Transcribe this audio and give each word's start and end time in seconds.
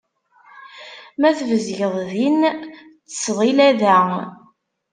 Ma 1.19 1.29
tbezgeḍ 1.37 1.93
din, 2.11 2.39
ttesḍila 2.53 3.69
da. 3.79 3.99